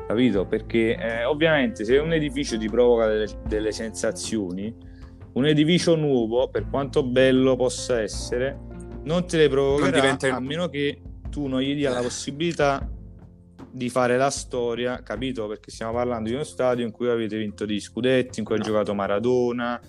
Capito? 0.06 0.46
Perché 0.46 0.96
eh, 0.96 1.24
ovviamente 1.24 1.84
se 1.84 1.96
un 1.98 2.12
edificio 2.12 2.58
ti 2.58 2.68
provoca 2.68 3.06
delle, 3.06 3.26
delle 3.46 3.72
sensazioni, 3.72 4.72
un 5.32 5.46
edificio 5.46 5.96
nuovo, 5.96 6.48
per 6.48 6.68
quanto 6.68 7.02
bello 7.02 7.56
possa 7.56 8.02
essere, 8.02 8.58
non 9.04 9.26
te 9.26 9.36
le 9.36 9.48
provocherà 9.48 10.16
a 10.34 10.40
meno 10.40 10.68
che 10.68 11.00
tu 11.30 11.46
non 11.46 11.60
gli 11.60 11.74
dia 11.74 11.90
la 11.90 12.02
possibilità 12.02 12.88
di 13.70 13.88
fare 13.88 14.16
la 14.16 14.30
storia, 14.30 15.02
capito? 15.02 15.48
Perché 15.48 15.70
stiamo 15.70 15.92
parlando 15.92 16.28
di 16.28 16.34
uno 16.34 16.44
stadio 16.44 16.84
in 16.84 16.92
cui 16.92 17.08
avete 17.08 17.38
vinto 17.38 17.64
di 17.64 17.80
scudetti, 17.80 18.40
in 18.40 18.44
cui 18.44 18.56
no. 18.56 18.62
ha 18.62 18.64
giocato 18.64 18.94
Maradona, 18.94 19.80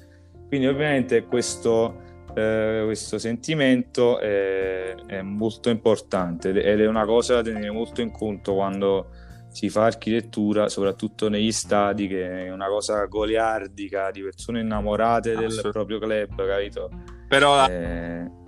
quindi 0.48 0.68
ovviamente 0.68 1.24
questo, 1.26 2.02
eh, 2.34 2.84
questo 2.86 3.18
sentimento 3.18 4.20
è, 4.20 4.96
è, 5.06 5.22
molto 5.22 5.70
importante 5.70 6.50
ed 6.50 6.80
è 6.80 6.88
una 6.88 7.06
cosa 7.06 7.36
da 7.36 7.42
tenere 7.42 7.72
molto 7.72 8.02
in 8.02 8.12
conto 8.12 8.54
quando 8.54 9.10
si 9.50 9.70
fa 9.70 9.86
architettura, 9.86 10.70
soprattutto 10.70 11.28
negli 11.28 11.52
stadi, 11.52 12.08
che 12.08 12.46
è 12.46 12.52
una 12.52 12.68
cosa 12.68 13.06
goliardica 13.06 14.10
di 14.12 14.22
persone 14.22 14.62
innamorate 14.62 15.36
del 15.36 15.60
proprio 15.72 16.00
club, 16.00 16.48
capito? 16.48 16.90
Però... 17.28 17.68
Eh, 17.68 18.42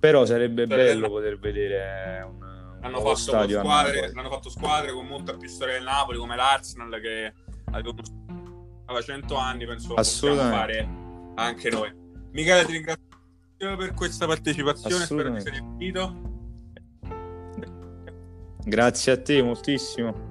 però 0.00 0.24
sarebbe 0.24 0.66
bello 0.66 1.08
poter 1.08 1.38
vedere 1.38 2.22
un, 2.26 2.42
hanno 2.80 3.00
fatto 3.00 3.14
stadio 3.14 3.60
squadre, 3.60 4.12
hanno 4.14 4.30
fatto 4.30 4.50
squadre 4.50 4.92
con 4.92 5.06
molta 5.06 5.36
più 5.36 5.48
storia 5.48 5.74
del 5.74 5.84
Napoli 5.84 6.18
come 6.18 6.34
l'Arsenal 6.34 7.00
che 7.00 7.32
aveva 7.70 9.02
100 9.02 9.34
anni 9.36 9.66
penso 9.66 9.94
possiamo 9.94 10.40
fare 10.40 10.88
anche 11.36 11.70
noi. 11.70 11.92
Michele 12.32 12.64
ti 12.64 12.72
ringrazio 12.72 13.76
per 13.76 13.92
questa 13.94 14.26
partecipazione 14.26 15.04
spero 15.04 15.34
ti 15.34 15.40
sia 15.42 15.50
divertito 15.50 16.28
Grazie 18.64 19.12
a 19.12 19.20
te 19.20 19.42
moltissimo. 19.42 20.29